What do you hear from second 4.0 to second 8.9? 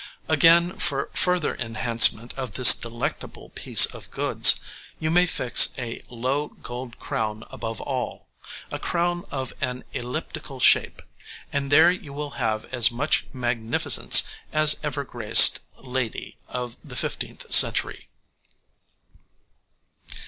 goods, you may fix a low gold crown above all a